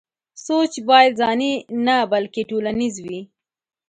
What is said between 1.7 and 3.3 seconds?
نه بلکې ټولنيز وي.